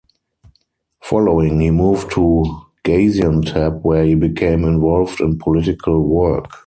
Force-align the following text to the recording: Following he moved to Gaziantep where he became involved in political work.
Following 1.03 1.59
he 1.59 1.69
moved 1.69 2.09
to 2.13 2.43
Gaziantep 2.83 3.83
where 3.83 4.03
he 4.03 4.15
became 4.15 4.63
involved 4.63 5.21
in 5.21 5.37
political 5.37 6.01
work. 6.01 6.49